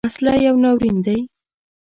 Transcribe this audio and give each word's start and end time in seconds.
وسله 0.07 0.33
یو 0.45 0.55
ناورین 0.63 0.97
دی 1.05 1.17